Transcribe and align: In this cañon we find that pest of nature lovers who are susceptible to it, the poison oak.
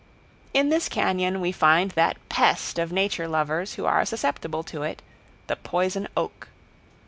In 0.51 0.69
this 0.69 0.89
cañon 0.89 1.39
we 1.41 1.51
find 1.51 1.91
that 1.91 2.17
pest 2.27 2.79
of 2.79 2.91
nature 2.91 3.27
lovers 3.27 3.75
who 3.75 3.85
are 3.85 4.03
susceptible 4.03 4.63
to 4.63 4.81
it, 4.81 4.99
the 5.45 5.55
poison 5.55 6.07
oak. 6.17 6.47